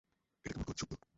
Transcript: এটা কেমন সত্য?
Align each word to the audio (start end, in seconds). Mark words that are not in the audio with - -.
এটা 0.45 0.53
কেমন 0.53 0.65
সত্য? 0.71 0.91